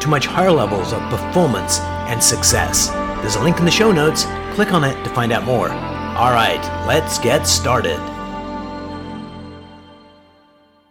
[0.00, 2.88] to much higher levels of performance and success.
[3.20, 4.24] There's a link in the show notes.
[4.54, 5.70] Click on it to find out more.
[5.70, 7.98] All right, let's get started.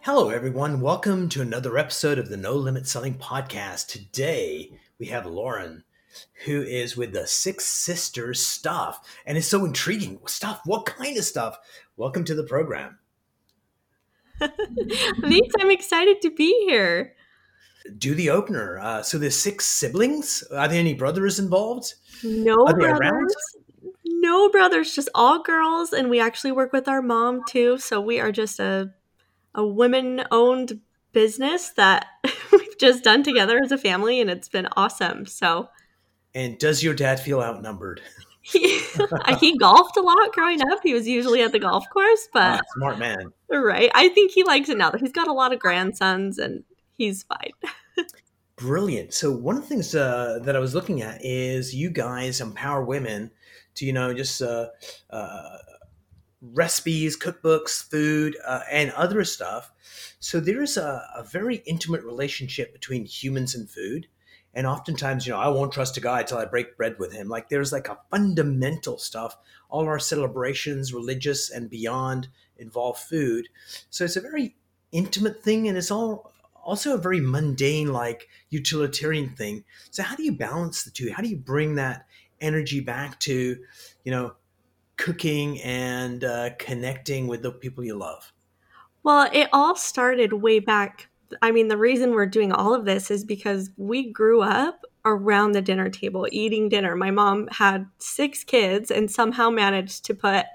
[0.02, 0.80] Hello, everyone.
[0.80, 3.88] Welcome to another episode of the No Limit Selling Podcast.
[3.88, 5.84] Today, we have Lauren,
[6.46, 9.06] who is with the Six Sisters stuff.
[9.26, 10.18] And it's so intriguing.
[10.26, 10.62] Stuff?
[10.64, 11.58] What kind of stuff?
[11.98, 12.98] Welcome to the program.
[14.38, 15.54] Thanks.
[15.60, 17.14] I'm excited to be here.
[17.96, 18.78] Do the opener.
[18.78, 20.42] Uh, so there's six siblings.
[20.50, 21.94] Are there any brothers involved?
[22.22, 23.34] No brothers.
[24.04, 27.78] No brothers, just all girls, and we actually work with our mom too.
[27.78, 28.92] So we are just a
[29.54, 30.80] a women owned
[31.12, 32.06] business that
[32.52, 35.26] we've just done together as a family, and it's been awesome.
[35.26, 35.68] So.
[36.34, 38.00] And does your dad feel outnumbered?
[38.42, 38.80] he,
[39.40, 40.80] he golfed a lot growing up.
[40.82, 43.32] He was usually at the golf course, but ah, smart man.
[43.50, 43.90] Right.
[43.94, 46.64] I think he likes it now that he's got a lot of grandsons and
[46.98, 47.52] he's fine.
[48.56, 49.14] Brilliant.
[49.14, 52.84] So one of the things uh, that I was looking at is you guys empower
[52.84, 53.30] women
[53.76, 54.66] to, you know, just uh,
[55.10, 55.58] uh,
[56.42, 59.70] recipes, cookbooks, food, uh, and other stuff.
[60.18, 64.08] So there's a, a very intimate relationship between humans and food
[64.54, 67.28] and oftentimes you know i won't trust a guy until i break bread with him
[67.28, 69.36] like there's like a fundamental stuff
[69.68, 73.46] all our celebrations religious and beyond involve food
[73.90, 74.56] so it's a very
[74.90, 76.32] intimate thing and it's all
[76.68, 81.22] also a very mundane like utilitarian thing so how do you balance the two how
[81.22, 82.06] do you bring that
[82.40, 83.56] energy back to
[84.04, 84.34] you know
[84.96, 88.32] cooking and uh, connecting with the people you love
[89.02, 91.08] well it all started way back
[91.42, 95.52] I mean, the reason we're doing all of this is because we grew up around
[95.52, 96.96] the dinner table eating dinner.
[96.96, 100.46] My mom had six kids and somehow managed to put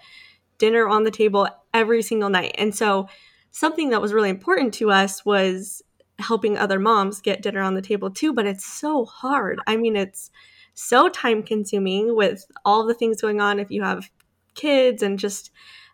[0.58, 2.56] dinner on the table every single night.
[2.58, 3.08] And so,
[3.52, 5.84] something that was really important to us was
[6.19, 8.34] helping other moms get dinner on the table too.
[8.34, 9.59] But it's so hard.
[9.68, 10.31] I mean, it's
[10.74, 14.09] so time consuming with all the things going on if you have
[14.56, 15.51] kids and just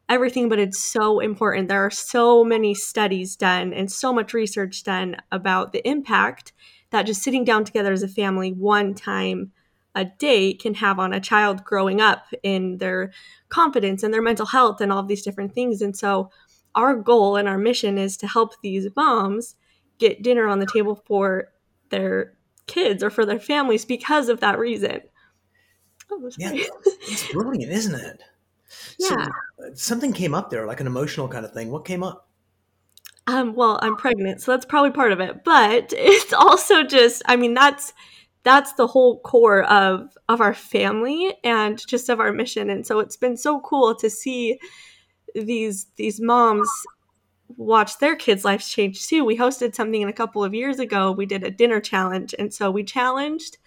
[0.07, 1.67] everything, but it's so important.
[1.67, 6.53] There are so many studies done and so much research done about the impact
[6.89, 9.51] that just sitting down together as a family one time
[9.95, 13.11] a day can have on a child growing up in their
[13.49, 15.81] confidence and their mental health and all of these different things.
[15.81, 16.31] And so,
[16.75, 19.55] our goal and our mission is to help these moms
[19.99, 21.49] get dinner on the table for
[21.89, 22.33] their
[22.67, 25.01] kids or for their families because of that reason.
[26.11, 28.23] Oh, yeah, it's brilliant, isn't it?
[28.97, 29.27] Yeah.
[29.57, 31.69] So, something came up there, like an emotional kind of thing.
[31.69, 32.27] What came up?
[33.27, 35.43] Um, well, I'm pregnant, so that's probably part of it.
[35.43, 37.93] But it's also just, I mean, that's
[38.43, 42.69] that's the whole core of of our family and just of our mission.
[42.69, 44.59] And so it's been so cool to see
[45.35, 46.69] these these moms
[47.57, 49.25] watch their kids' lives change too.
[49.25, 51.11] We hosted something in a couple of years ago.
[51.11, 53.57] We did a dinner challenge, and so we challenged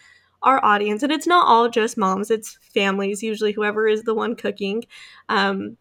[0.43, 4.35] our audience, and it's not all just moms, it's families, usually whoever is the one
[4.35, 4.83] cooking.
[5.29, 5.77] Um,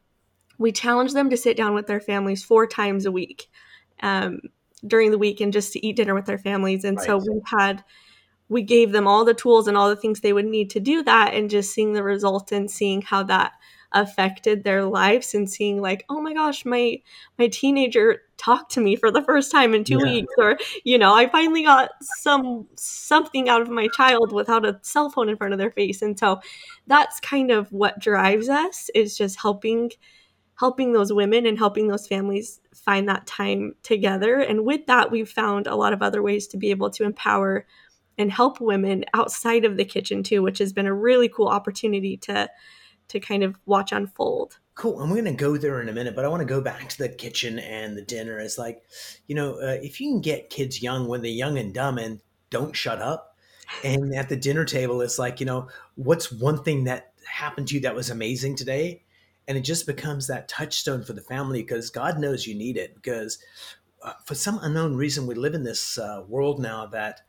[0.59, 3.49] we challenge them to sit down with their families four times a week
[4.03, 4.39] um,
[4.85, 6.83] during the week and just to eat dinner with their families.
[6.83, 7.07] And right.
[7.07, 7.83] so we had,
[8.49, 11.01] we gave them all the tools and all the things they would need to do
[11.03, 13.53] that, and just seeing the result and seeing how that
[13.93, 16.97] affected their lives and seeing like oh my gosh my
[17.37, 20.11] my teenager talked to me for the first time in two yeah.
[20.11, 24.79] weeks or you know i finally got some something out of my child without a
[24.81, 26.39] cell phone in front of their face and so
[26.87, 29.91] that's kind of what drives us is just helping
[30.57, 35.29] helping those women and helping those families find that time together and with that we've
[35.29, 37.65] found a lot of other ways to be able to empower
[38.17, 42.15] and help women outside of the kitchen too which has been a really cool opportunity
[42.15, 42.49] to
[43.11, 44.57] to kind of watch unfold.
[44.75, 44.97] Cool.
[44.97, 46.97] We're going to go there in a minute, but I want to go back to
[46.97, 48.39] the kitchen and the dinner.
[48.39, 48.81] It's like,
[49.27, 52.19] you know, uh, if you can get kids young when they're young and dumb and
[52.49, 53.35] don't shut up,
[53.83, 57.75] and at the dinner table, it's like, you know, what's one thing that happened to
[57.75, 59.03] you that was amazing today?
[59.47, 62.95] And it just becomes that touchstone for the family because God knows you need it.
[62.95, 63.39] Because
[64.01, 67.21] uh, for some unknown reason, we live in this uh, world now that,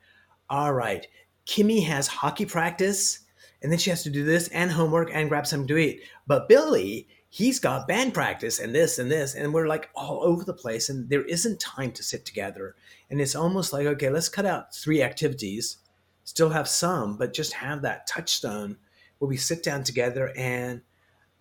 [0.50, 1.06] all right,
[1.46, 3.20] Kimmy has hockey practice
[3.62, 6.02] and then she has to do this and homework and grab something to eat.
[6.26, 10.44] But Billy, he's got band practice and this and this, and we're like all over
[10.44, 12.74] the place, and there isn't time to sit together.
[13.10, 15.78] And it's almost like, okay, let's cut out three activities
[16.24, 18.76] still have some, but just have that touchstone
[19.18, 20.82] where we sit down together and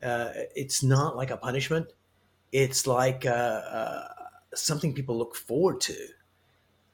[0.04, 1.88] uh, it's not like a punishment.
[2.52, 4.08] It's like uh, uh,
[4.54, 5.96] something people look forward to,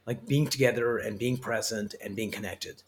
[0.05, 2.83] like being together and being present and being connected.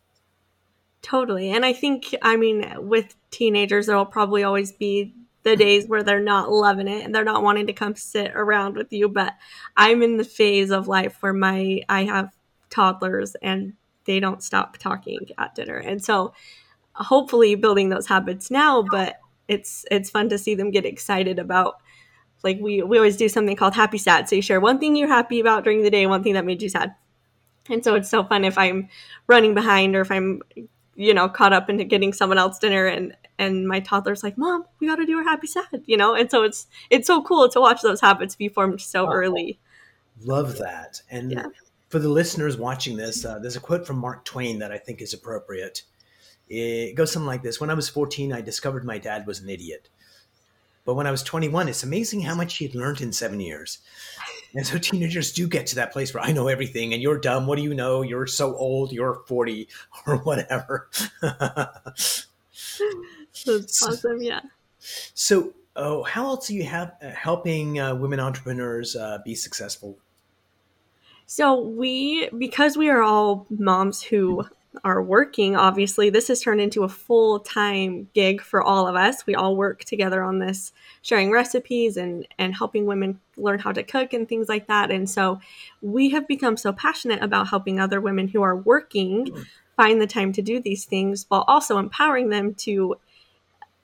[1.01, 1.51] Totally.
[1.51, 5.13] And I think, I mean, with teenagers, there'll probably always be
[5.44, 8.75] the days where they're not loving it and they're not wanting to come sit around
[8.75, 9.07] with you.
[9.07, 9.36] But
[9.78, 12.36] I'm in the phase of life where my, I have
[12.69, 13.74] toddlers and
[14.06, 15.78] they don't stop talking at dinner.
[15.78, 16.34] And so
[16.94, 21.75] hopefully building those habits now, but it's, it's fun to see them get excited about
[22.44, 24.30] like we, we always do something called happy sad.
[24.30, 26.62] So you share one thing you're happy about during the day, one thing that made
[26.62, 26.96] you sad.
[27.69, 28.90] And so it's so fun if I'm
[29.28, 30.42] running behind or if I'm
[31.00, 34.66] you know caught up into getting someone else dinner and and my toddler's like mom
[34.80, 36.13] we got to do our happy sad you know?
[36.13, 39.60] And so it's it's so cool to watch those habits be formed so oh, early.
[40.22, 41.01] love that.
[41.10, 41.46] And yeah.
[41.88, 45.01] for the listeners watching this uh, there's a quote from mark twain that i think
[45.01, 45.84] is appropriate.
[46.50, 49.50] It goes something like this when i was 14 i discovered my dad was an
[49.50, 49.90] idiot.
[50.84, 53.80] But when i was 21 it's amazing how much he had learned in seven years
[54.56, 57.48] and so teenagers do get to that place where I know everything and you're dumb.
[57.48, 58.01] What do you know?
[58.01, 58.92] You're so old.
[58.92, 59.68] You're 40
[60.07, 60.90] or whatever.
[61.22, 62.28] That's
[63.84, 64.22] awesome.
[64.22, 64.42] Yeah.
[64.80, 69.98] So, oh, how else do you have uh, helping uh, women entrepreneurs uh, be successful?
[71.25, 74.46] So we, because we are all moms who
[74.84, 79.25] are working, obviously, this has turned into a full time gig for all of us.
[79.25, 83.83] We all work together on this, sharing recipes and, and helping women learn how to
[83.83, 84.91] cook and things like that.
[84.91, 85.39] And so
[85.81, 89.45] we have become so passionate about helping other women who are working
[89.75, 92.97] find the time to do these things while also empowering them to.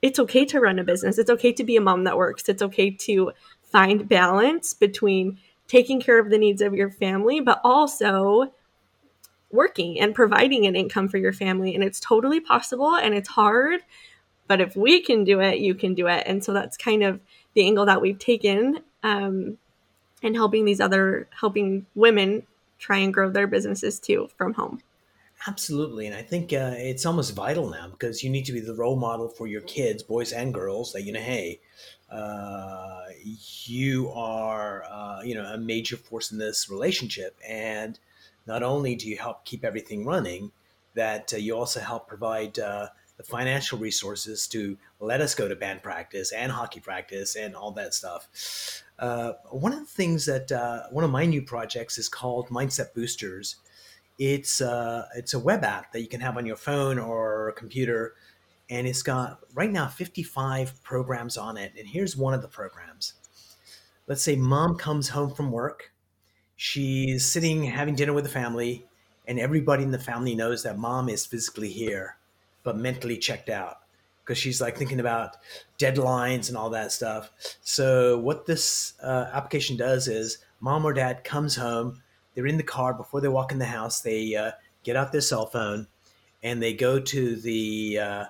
[0.02, 1.18] It's okay to run a business.
[1.18, 2.48] It's okay to be a mom that works.
[2.48, 3.32] It's okay to
[3.62, 5.38] find balance between
[5.68, 8.52] taking care of the needs of your family, but also
[9.50, 11.74] working and providing an income for your family.
[11.74, 13.80] And it's totally possible and it's hard.
[14.48, 16.22] But if we can do it, you can do it.
[16.26, 17.20] And so that's kind of
[17.54, 19.56] the angle that we've taken um,
[20.22, 22.42] and helping these other, helping women
[22.78, 24.80] try and grow their businesses too from home.
[25.46, 26.06] Absolutely.
[26.06, 28.96] And I think uh, it's almost vital now because you need to be the role
[28.96, 31.60] model for your kids, boys and girls, that, you know, hey,
[32.10, 33.02] uh,
[33.64, 37.38] you are, uh, you know, a major force in this relationship.
[37.46, 37.98] And
[38.46, 40.50] not only do you help keep everything running,
[40.94, 45.56] that uh, you also help provide uh, the financial resources to let us go to
[45.56, 48.82] band practice and hockey practice and all that stuff.
[48.98, 52.94] Uh, one of the things that uh, one of my new projects is called Mindset
[52.94, 53.56] Boosters.
[54.18, 58.14] It's uh, it's a web app that you can have on your phone or computer,
[58.70, 61.72] and it's got right now 55 programs on it.
[61.78, 63.14] And here's one of the programs.
[64.06, 65.92] Let's say mom comes home from work
[66.56, 68.86] she's sitting having dinner with the family,
[69.28, 72.16] and everybody in the family knows that mom is physically here,
[72.66, 73.78] but mentally checked out
[74.24, 75.36] because she's like thinking about
[75.78, 77.30] deadlines and all that stuff.
[77.62, 82.02] So, what this uh, application does is mom or dad comes home,
[82.34, 84.50] they're in the car before they walk in the house, they uh,
[84.82, 85.86] get out their cell phone
[86.42, 88.24] and they go to the uh,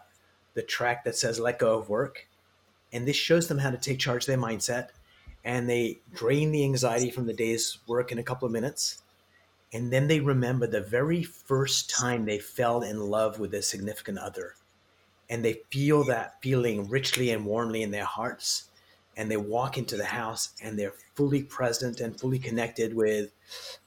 [0.52, 2.28] the track that says "Let go of work,"
[2.92, 4.90] and this shows them how to take charge of their mindset
[5.44, 9.02] and they drain the anxiety from the day's work in a couple of minutes.
[9.72, 14.18] And then they remember the very first time they fell in love with a significant
[14.18, 14.54] other.
[15.28, 18.70] And they feel that feeling richly and warmly in their hearts.
[19.16, 23.30] And they walk into the house and they're fully present and fully connected with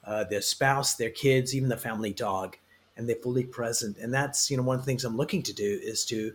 [0.03, 2.58] uh, their spouse, their kids, even the family dog.
[2.98, 3.98] And they're fully present.
[3.98, 6.34] And that's, you know, one of the things I'm looking to do is to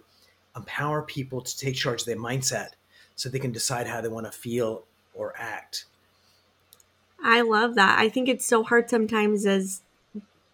[0.56, 2.70] empower people to take charge of their mindset
[3.16, 5.84] so they can decide how they want to feel or act.
[7.24, 7.98] I love that.
[7.98, 9.80] I think it's so hard sometimes as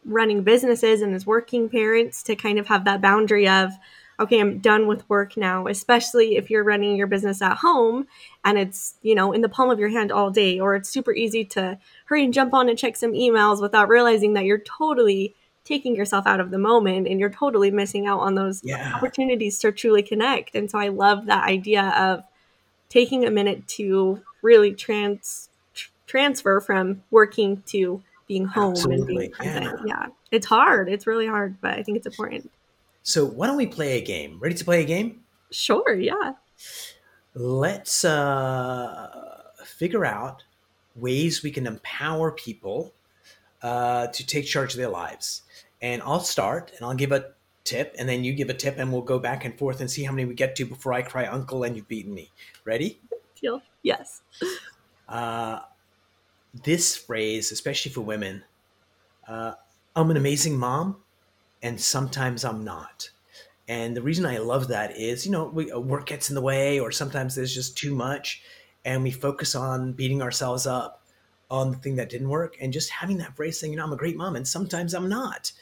[0.04, 3.72] running businesses and as working parents to kind of have that boundary of,
[4.20, 8.06] okay, I'm done with work now, especially if you're running your business at home
[8.44, 11.12] and it's, you know, in the palm of your hand all day, or it's super
[11.12, 15.34] easy to hurry and jump on and check some emails without realizing that you're totally
[15.64, 18.94] taking yourself out of the moment and you're totally missing out on those yeah.
[18.94, 20.54] opportunities to truly connect.
[20.54, 22.22] And so I love that idea of
[22.88, 25.49] taking a minute to really trans tr-
[26.10, 28.98] transfer from working to being home Absolutely.
[28.98, 29.80] and being present.
[29.86, 29.94] Yeah.
[30.00, 30.06] yeah.
[30.30, 30.88] It's hard.
[30.88, 32.50] It's really hard, but I think it's important.
[33.02, 34.38] So why don't we play a game?
[34.40, 35.20] Ready to play a game?
[35.50, 36.32] Sure, yeah.
[37.34, 40.44] Let's uh, figure out
[40.96, 42.92] ways we can empower people
[43.62, 45.42] uh, to take charge of their lives.
[45.80, 47.32] And I'll start and I'll give a
[47.64, 50.02] tip, and then you give a tip, and we'll go back and forth and see
[50.02, 52.30] how many we get to before I cry uncle and you've beaten me.
[52.64, 53.00] Ready?
[53.40, 53.62] Deal.
[53.82, 54.22] Yes.
[55.08, 55.60] Uh,
[56.54, 58.44] this phrase, especially for women,
[59.28, 59.52] uh,
[59.94, 60.96] I'm an amazing mom,
[61.62, 63.10] and sometimes I'm not.
[63.68, 66.80] And the reason I love that is, you know, we, work gets in the way,
[66.80, 68.42] or sometimes there's just too much,
[68.84, 71.04] and we focus on beating ourselves up
[71.50, 73.92] on the thing that didn't work, and just having that phrase saying, you know, I'm
[73.92, 75.52] a great mom, and sometimes I'm not,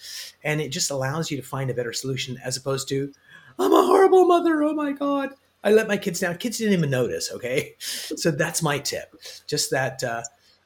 [0.45, 3.12] and it just allows you to find a better solution as opposed to,
[3.59, 4.62] I'm a horrible mother.
[4.62, 5.30] Oh my god,
[5.64, 6.37] I let my kids down.
[6.38, 7.33] Kids didn't even notice.
[7.33, 9.14] Okay, so that's my tip.
[9.47, 10.23] Just that uh,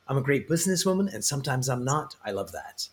[0.08, 2.16] I'm a great businesswoman, and sometimes I'm not.
[2.24, 2.88] I love that.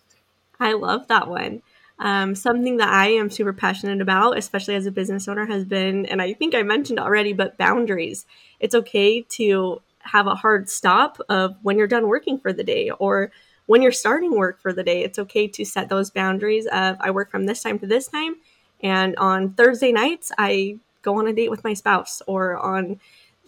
[0.60, 1.62] I love that one.
[2.00, 6.06] Um, something that I am super passionate about, especially as a business owner, has been,
[6.06, 8.26] and I think I mentioned already, but boundaries.
[8.60, 12.90] It's okay to have a hard stop of when you're done working for the day
[12.90, 13.32] or
[13.66, 15.04] when you're starting work for the day.
[15.04, 18.38] It's okay to set those boundaries of I work from this time to this time,
[18.82, 23.00] and on Thursday nights I go on a date with my spouse, or on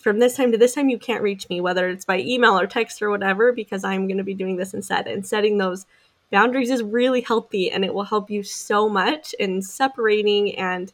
[0.02, 2.68] from this time to this time you can't reach me, whether it's by email or
[2.68, 5.86] text or whatever, because I'm going to be doing this instead, and setting those
[6.32, 10.92] boundaries is really healthy and it will help you so much in separating and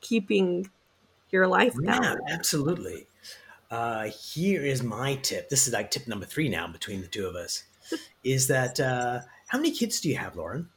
[0.00, 0.70] keeping
[1.30, 3.06] your life yeah, absolutely.
[3.70, 5.48] Uh, here is my tip.
[5.48, 7.62] This is like tip number three now between the two of us.
[8.24, 10.68] is that uh, how many kids do you have, Lauren?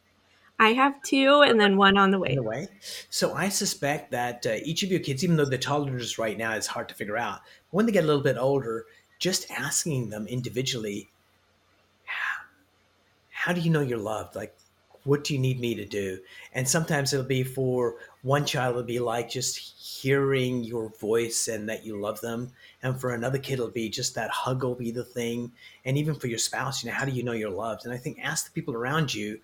[0.64, 2.30] I have two, and then one on the way.
[2.30, 2.68] On the way.
[3.10, 6.54] So I suspect that uh, each of your kids, even though they're toddlers right now,
[6.54, 7.42] is hard to figure out.
[7.72, 8.86] When they get a little bit older,
[9.20, 11.10] just asking them individually
[13.44, 14.38] how do you know you're loved?
[14.38, 14.56] Like,
[15.04, 16.18] what do you need me to do?
[16.54, 21.68] And sometimes it'll be for one child, it'll be like just hearing your voice and
[21.68, 22.54] that you love them.
[22.82, 25.52] And for another kid, it'll be just that hug will be the thing.
[25.84, 27.84] And even for your spouse, you know, how do you know you're loved?
[27.84, 29.42] And I think ask the people around you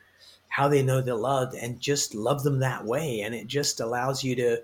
[0.50, 3.22] how they know they're loved and just love them that way.
[3.22, 4.62] And it just allows you to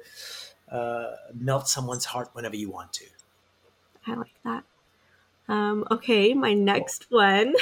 [0.72, 3.06] uh, melt someone's heart whenever you want to.
[4.08, 4.64] I like that.
[5.48, 7.54] Um, okay, my next one.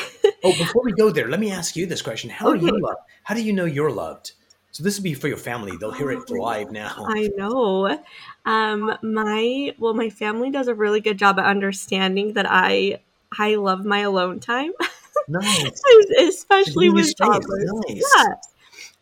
[0.43, 2.59] oh, before we go there, let me ask you this question: How okay.
[2.59, 2.99] are you loved?
[3.23, 4.31] How do you know you're loved?
[4.71, 5.77] So this would be for your family.
[5.77, 7.05] They'll hear it live now.
[7.07, 7.99] I know.
[8.45, 12.99] Um, my well, my family does a really good job at understanding that I
[13.37, 14.71] I love my alone time.
[15.27, 15.81] Nice.
[16.19, 17.71] Especially with toddlers.
[17.87, 18.03] Nice.
[18.17, 18.33] Yeah.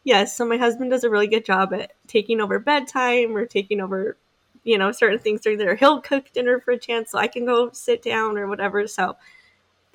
[0.04, 0.36] Yes.
[0.36, 4.18] So my husband does a really good job at taking over bedtime or taking over
[4.64, 5.76] you know, certain things are there.
[5.76, 8.88] He'll cook dinner for a chance so I can go sit down or whatever.
[8.88, 9.18] So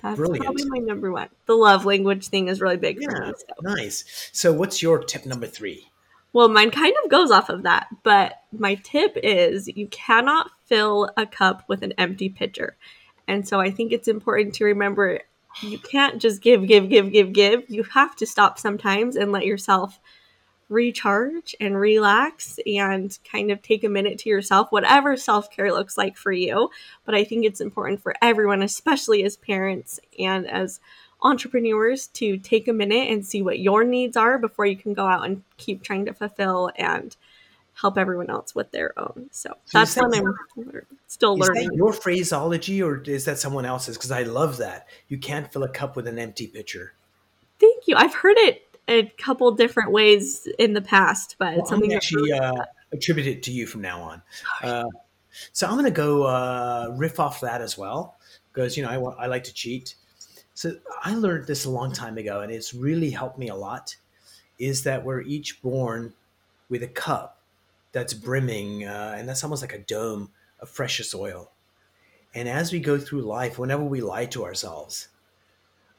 [0.01, 0.43] that's Brilliant.
[0.43, 1.29] probably my number one.
[1.45, 3.33] The love language thing is really big yeah, for me.
[3.37, 3.55] So.
[3.61, 4.29] Nice.
[4.33, 5.89] So what's your tip number three?
[6.33, 11.09] Well, mine kind of goes off of that, but my tip is you cannot fill
[11.17, 12.77] a cup with an empty pitcher.
[13.27, 15.21] And so I think it's important to remember
[15.61, 17.63] you can't just give, give, give, give, give.
[17.67, 19.99] You have to stop sometimes and let yourself
[20.69, 25.97] recharge and relax and kind of take a minute to yourself, whatever self care looks
[25.97, 26.69] like for you.
[27.05, 30.79] But I think it's important for everyone, especially as parents and as
[31.21, 35.07] entrepreneurs, to take a minute and see what your needs are before you can go
[35.07, 37.15] out and keep trying to fulfill and
[37.79, 39.29] help everyone else with their own.
[39.31, 40.35] So, that's what I'm
[41.07, 41.69] still learning.
[41.73, 43.97] your phraseology or is that someone else's?
[43.97, 44.87] Because I love that.
[45.07, 46.93] You can't fill a cup with an empty pitcher.
[47.59, 47.95] Thank you.
[47.95, 51.97] I've heard it a couple different ways in the past, but well, it's something I'm
[51.97, 54.21] actually uh, attribute it to you from now on.
[54.63, 54.85] Uh,
[55.51, 58.17] so I'm going to go uh, riff off that as well
[58.51, 59.95] because you know I want, I like to cheat.
[60.53, 63.95] So I learned this a long time ago, and it's really helped me a lot.
[64.57, 66.13] Is that we're each born
[66.69, 67.36] with a cup
[67.91, 71.51] that's brimming, uh, and that's almost like a dome of precious oil.
[72.33, 75.07] And as we go through life, whenever we lie to ourselves,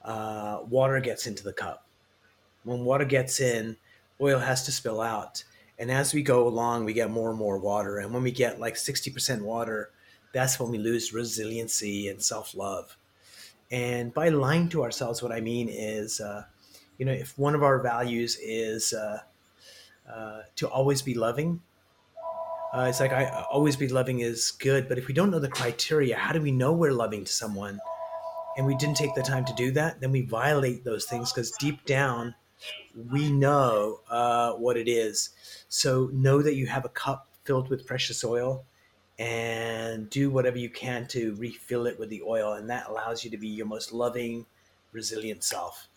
[0.02, 1.88] uh, water gets into the cup
[2.68, 3.76] when water gets in,
[4.20, 5.42] oil has to spill out.
[5.78, 7.98] And as we go along, we get more and more water.
[7.98, 9.90] And when we get like 60% water,
[10.32, 12.96] that's when we lose resiliency and self love.
[13.70, 16.44] And by lying to ourselves, what I mean is, uh,
[16.98, 19.20] you know, if one of our values is uh,
[20.10, 21.62] uh, to always be loving,
[22.72, 24.88] uh, it's like I always be loving is good.
[24.88, 27.78] But if we don't know the criteria, how do we know we're loving to someone?
[28.56, 31.52] And we didn't take the time to do that, then we violate those things because
[31.52, 32.34] deep down,
[33.12, 35.30] we know uh, what it is.
[35.68, 38.64] So know that you have a cup filled with precious oil
[39.18, 42.54] and do whatever you can to refill it with the oil.
[42.54, 44.46] And that allows you to be your most loving,
[44.92, 45.88] resilient self.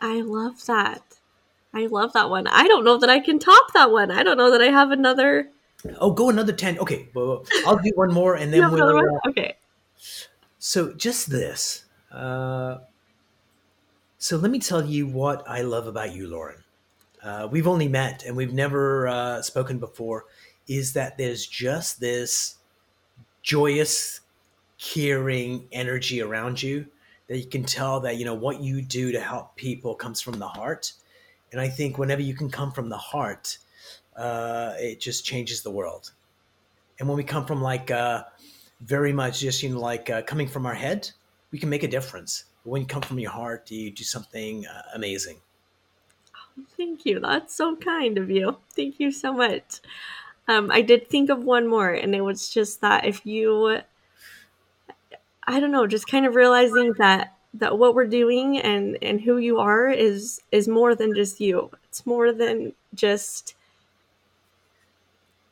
[0.00, 1.02] I love that.
[1.72, 2.46] I love that one.
[2.46, 4.10] I don't know that I can top that one.
[4.10, 5.50] I don't know that I have another.
[6.00, 6.78] Oh, go another 10.
[6.78, 7.08] Okay.
[7.14, 8.98] Well, I'll do one more and then we'll.
[8.98, 9.56] Uh, okay.
[10.58, 11.84] So just this.
[12.10, 12.78] Uh,
[14.18, 16.64] so let me tell you what I love about you, Lauren.
[17.22, 20.24] Uh, we've only met and we've never uh, spoken before.
[20.68, 22.56] Is that there's just this
[23.42, 24.20] joyous,
[24.78, 26.86] caring energy around you
[27.28, 30.38] that you can tell that you know what you do to help people comes from
[30.38, 30.92] the heart,
[31.52, 33.58] And I think whenever you can come from the heart,
[34.16, 36.12] uh, it just changes the world.
[36.98, 38.24] And when we come from like uh,
[38.80, 41.10] very much just you know like uh, coming from our head,
[41.50, 42.44] we can make a difference.
[42.64, 45.40] But when you come from your heart, you do something uh, amazing.
[46.76, 47.20] Thank you.
[47.20, 48.56] That's so kind of you.
[48.74, 49.80] Thank you so much.
[50.48, 53.80] Um, I did think of one more, and it was just that if you,
[55.44, 59.38] I don't know, just kind of realizing that that what we're doing and and who
[59.38, 61.70] you are is is more than just you.
[61.84, 63.55] It's more than just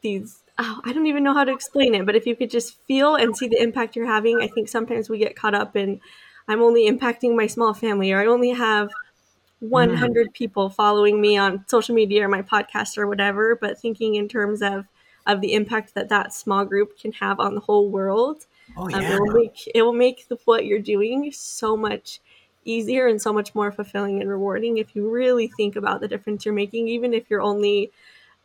[0.05, 0.43] these.
[0.57, 3.17] Oh, I don't even know how to explain it, but if you could just feel
[3.17, 6.01] and see the impact you're having, I think sometimes we get caught up in,
[6.47, 8.89] I'm only impacting my small family, or I only have
[9.59, 10.33] 100 mm.
[10.33, 14.63] people following me on social media or my podcast or whatever, but thinking in terms
[14.63, 14.87] of
[15.27, 18.45] of the impact that that small group can have on the whole world.
[18.77, 18.99] Oh, yeah.
[18.99, 22.21] Um, it will make it will make the, what you're doing so much
[22.65, 26.45] easier and so much more fulfilling and rewarding if you really think about the difference
[26.45, 27.91] you're making, even if you're only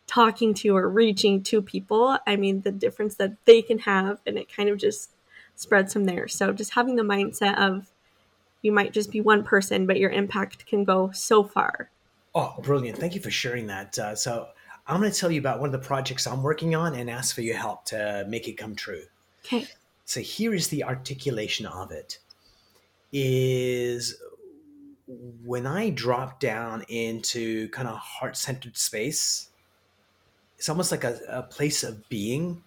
[0.09, 2.17] talking to or reaching to people.
[2.25, 5.11] I mean, the difference that they can have, and it kind of just
[5.55, 6.27] spreads from there.
[6.27, 7.91] So, just having the mindset of
[8.63, 11.91] you might just be one person, but your impact can go so far.
[12.33, 12.97] Oh, brilliant.
[12.97, 13.97] Thank you for sharing that.
[13.99, 14.47] Uh, so,
[14.87, 17.35] I'm going to tell you about one of the projects I'm working on and ask
[17.35, 19.03] for your help to make it come true.
[19.45, 19.67] Okay.
[20.05, 22.17] So, here is the articulation of it
[23.11, 24.15] is
[25.43, 29.48] when I drop down into kind of heart centered space,
[30.59, 32.61] it's almost like a, a place of being,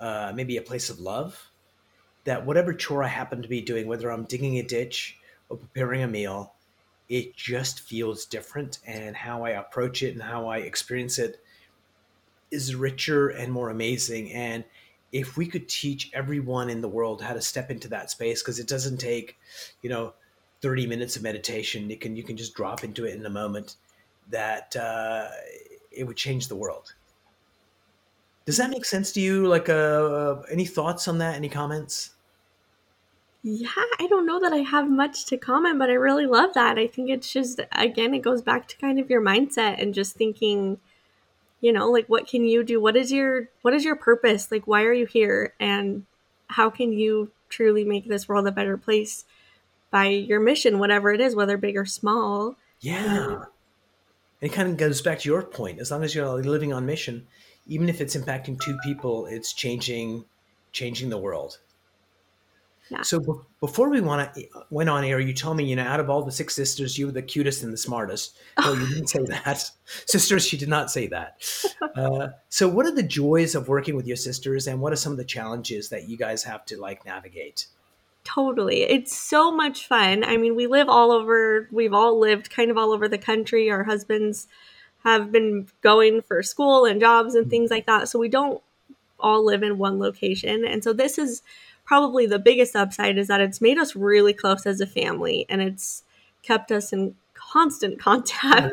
[0.00, 1.50] uh, maybe a place of love
[2.24, 5.18] that whatever chore I happen to be doing, whether I'm digging a ditch
[5.50, 6.54] or preparing a meal,
[7.10, 8.78] it just feels different.
[8.86, 11.42] And how I approach it and how I experience it
[12.50, 14.32] is richer and more amazing.
[14.32, 14.64] And
[15.12, 18.58] if we could teach everyone in the world how to step into that space, because
[18.58, 19.36] it doesn't take,
[19.82, 20.14] you know,
[20.62, 23.76] 30 minutes of meditation, you can you can just drop into it in a moment,
[24.30, 25.28] that uh,
[25.96, 26.94] it would change the world.
[28.46, 29.46] Does that make sense to you?
[29.46, 31.36] Like, uh, any thoughts on that?
[31.36, 32.10] Any comments?
[33.42, 36.78] Yeah, I don't know that I have much to comment, but I really love that.
[36.78, 40.16] I think it's just, again, it goes back to kind of your mindset and just
[40.16, 40.78] thinking,
[41.60, 42.80] you know, like what can you do?
[42.80, 44.50] What is your what is your purpose?
[44.50, 45.54] Like why are you here?
[45.58, 46.04] And
[46.48, 49.24] how can you truly make this world a better place
[49.94, 52.56] by your mission, whatever it is, whether big or small.
[52.80, 53.44] Yeah.
[54.40, 55.80] It kind of goes back to your point.
[55.80, 57.26] As long as you're living on mission,
[57.66, 60.24] even if it's impacting two people, it's changing
[60.72, 61.58] changing the world.
[62.90, 63.02] Yeah.
[63.02, 66.00] So be- before we want to went on air, you told me, you know, out
[66.00, 68.36] of all the six sisters, you were the cutest and the smartest.
[68.60, 69.70] No, you didn't say that.
[70.06, 71.42] Sisters, she did not say that.
[71.96, 75.12] Uh, so, what are the joys of working with your sisters, and what are some
[75.12, 77.68] of the challenges that you guys have to like navigate?
[78.24, 78.82] Totally.
[78.82, 80.24] It's so much fun.
[80.24, 83.70] I mean, we live all over, we've all lived kind of all over the country.
[83.70, 84.48] Our husbands
[85.04, 88.08] have been going for school and jobs and things like that.
[88.08, 88.62] So we don't
[89.20, 90.64] all live in one location.
[90.64, 91.42] And so this is
[91.84, 95.60] probably the biggest upside is that it's made us really close as a family and
[95.60, 96.02] it's
[96.42, 98.72] kept us in constant contact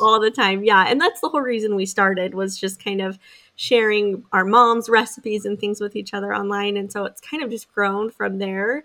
[0.00, 0.64] all the time.
[0.64, 3.18] Yeah, and that's the whole reason we started was just kind of
[3.56, 7.50] sharing our mom's recipes and things with each other online and so it's kind of
[7.50, 8.84] just grown from there.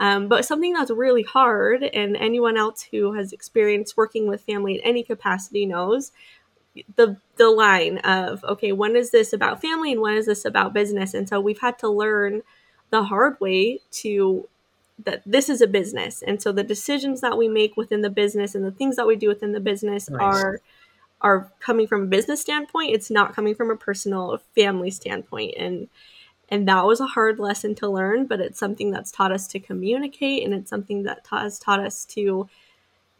[0.00, 4.76] Um, but something that's really hard, and anyone else who has experienced working with family
[4.76, 6.12] in any capacity knows
[6.94, 10.72] the the line of okay, when is this about family and when is this about
[10.72, 11.14] business?
[11.14, 12.42] And so we've had to learn
[12.90, 14.48] the hard way to
[15.04, 18.56] that this is a business and so the decisions that we make within the business
[18.56, 20.20] and the things that we do within the business nice.
[20.20, 20.60] are
[21.20, 25.54] are coming from a business standpoint it's not coming from a personal family standpoint.
[25.56, 25.88] And
[26.50, 29.60] and that was a hard lesson to learn but it's something that's taught us to
[29.60, 32.48] communicate and it's something that has taught us to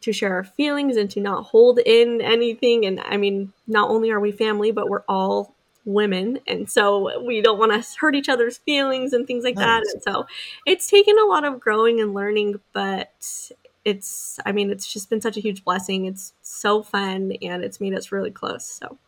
[0.01, 2.87] to share our feelings and to not hold in anything.
[2.87, 6.39] And i mean not only are we family but we're all women.
[6.47, 9.65] And so we don't want to hurt each other's feelings and things like nice.
[9.65, 10.27] that and so
[10.67, 13.51] it's taken a lot of growing and learning but
[13.89, 16.05] it's i mean it's just been such a huge blessing.
[16.05, 18.99] It's so fun and it's made us really close so.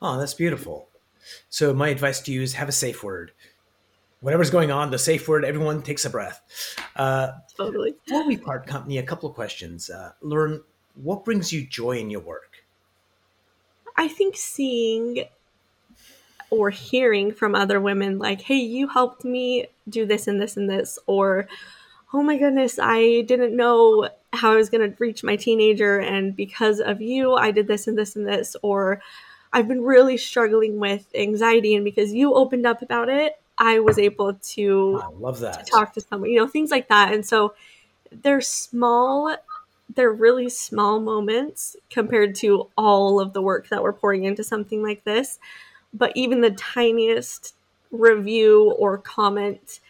[0.00, 0.88] Oh that's beautiful.
[1.48, 3.32] So my advice to you is have a safe word.
[4.20, 6.42] Whatever's going on the safe word everyone takes a breath.
[6.96, 7.94] Uh, totally.
[8.04, 9.88] before we part company a couple of questions.
[9.88, 10.62] Uh, Lauren
[10.94, 12.64] what brings you joy in your work?
[13.96, 15.24] I think seeing
[16.50, 20.68] or hearing from other women like hey you helped me do this and this and
[20.68, 21.48] this or
[22.12, 26.36] oh my goodness i didn't know how i was going to reach my teenager and
[26.36, 29.00] because of you i did this and this and this or
[29.52, 33.98] i've been really struggling with anxiety and because you opened up about it i was
[33.98, 37.24] able to I love that to talk to someone you know things like that and
[37.24, 37.54] so
[38.10, 39.34] they're small
[39.94, 44.82] they're really small moments compared to all of the work that we're pouring into something
[44.82, 45.38] like this.
[45.92, 47.54] But even the tiniest
[47.90, 49.80] review or comment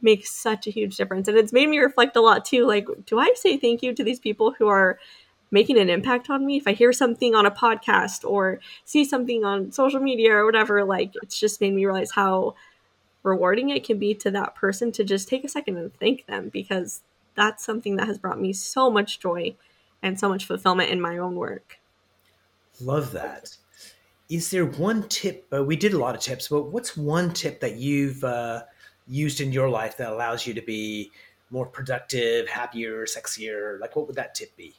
[0.00, 1.28] makes such a huge difference.
[1.28, 2.66] And it's made me reflect a lot too.
[2.66, 4.98] Like, do I say thank you to these people who are
[5.50, 6.56] making an impact on me?
[6.56, 10.84] If I hear something on a podcast or see something on social media or whatever,
[10.84, 12.54] like, it's just made me realize how
[13.22, 16.48] rewarding it can be to that person to just take a second and thank them
[16.48, 17.02] because
[17.34, 19.54] that's something that has brought me so much joy
[20.02, 21.78] and so much fulfillment in my own work.
[22.80, 23.56] Love that.
[24.28, 25.46] Is there one tip?
[25.52, 28.62] Uh, we did a lot of tips, but what's one tip that you've uh,
[29.08, 31.10] used in your life that allows you to be
[31.50, 33.80] more productive, happier, sexier?
[33.80, 34.74] Like, what would that tip be?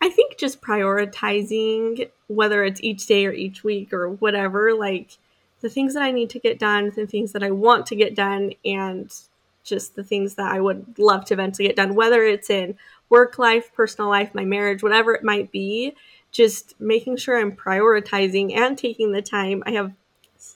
[0.00, 5.18] I think just prioritizing, whether it's each day or each week or whatever, like
[5.60, 8.14] the things that I need to get done, the things that I want to get
[8.14, 9.12] done, and
[9.62, 12.78] just the things that I would love to eventually get done, whether it's in
[13.10, 15.94] work life, personal life, my marriage, whatever it might be,
[16.32, 19.62] just making sure I'm prioritizing and taking the time.
[19.66, 19.92] I have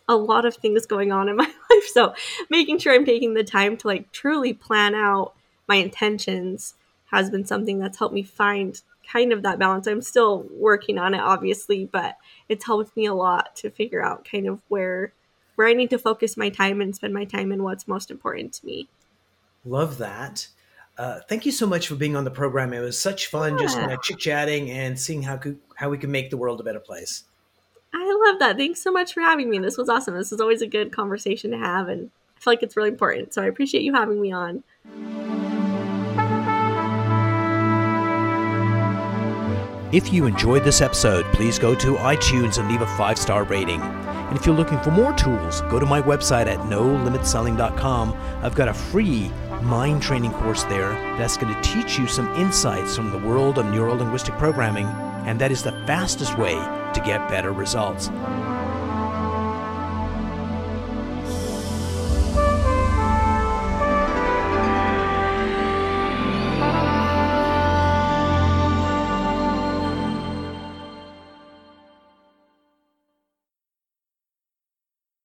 [0.09, 2.14] a lot of things going on in my life, so
[2.51, 5.35] making sure I'm taking the time to like truly plan out
[5.68, 6.75] my intentions
[7.07, 9.87] has been something that's helped me find kind of that balance.
[9.87, 12.16] I'm still working on it, obviously, but
[12.49, 15.12] it's helped me a lot to figure out kind of where
[15.57, 18.55] where I need to focus my time and spend my time and what's most important
[18.55, 18.88] to me.
[19.64, 20.49] Love that.
[20.99, 22.73] Uh, thank you so much for being on the program.
[22.73, 23.62] It was such fun yeah.
[23.62, 25.40] just kind of chit chatting and seeing how
[25.77, 27.25] how we can make the world a better place.
[27.96, 28.57] I love that.
[28.57, 29.59] Thanks so much for having me.
[29.61, 30.14] This was awesome.
[30.14, 33.33] This is always a good conversation to have, and I feel like it's really important.
[33.33, 34.64] So I appreciate you having me on.
[39.92, 43.80] If you enjoyed this episode, please go to iTunes and leave a five star rating.
[43.80, 48.12] And if you're looking for more tools, go to my website at nolimitselling.com.
[48.42, 49.30] I've got a free
[49.62, 53.66] mind training course there that's going to teach you some insights from the world of
[53.66, 54.87] neuro linguistic programming,
[55.24, 58.08] and that is the fastest way to get better results.